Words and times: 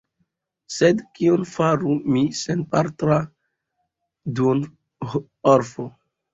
Sed 0.75 1.03
kion 1.19 1.43
faru 1.49 1.93
mi, 2.15 2.23
senpatra 2.41 3.21
duonorfo? 4.43 5.91